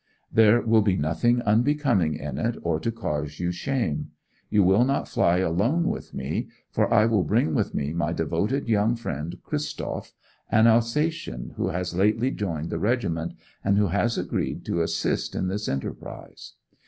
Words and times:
There 0.31 0.61
will 0.63 0.81
be 0.81 0.97
nothing 0.97 1.43
unbecoming 1.43 2.15
in 2.15 2.39
it, 2.39 2.55
or 2.63 2.79
to 2.79 2.91
cause 2.91 3.39
you 3.39 3.51
shame; 3.51 4.09
you 4.49 4.63
will 4.63 4.83
not 4.83 5.07
fly 5.07 5.37
alone 5.37 5.87
with 5.89 6.11
me, 6.11 6.47
for 6.71 6.91
I 6.91 7.05
will 7.05 7.21
bring 7.23 7.53
with 7.53 7.75
me 7.75 7.93
my 7.93 8.11
devoted 8.11 8.67
young 8.67 8.95
friend 8.95 9.37
Christoph, 9.43 10.13
an 10.49 10.65
Alsatian, 10.65 11.53
who 11.55 11.67
has 11.67 11.93
lately 11.95 12.31
joined 12.31 12.71
the 12.71 12.79
regiment, 12.79 13.33
and 13.63 13.77
who 13.77 13.89
has 13.89 14.17
agreed 14.17 14.65
to 14.65 14.81
assist 14.81 15.35
in 15.35 15.49
this 15.49 15.69
enterprise. 15.69 16.53